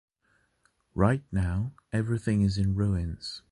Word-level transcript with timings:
Right 0.95 1.21
now, 1.31 1.73
everything 1.93 2.41
is 2.41 2.57
in 2.57 2.73
ruins. 2.73 3.43